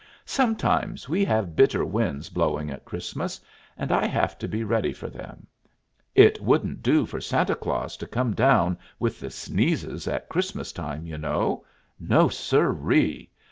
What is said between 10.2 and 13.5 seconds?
Christmas time, you know no, sirree!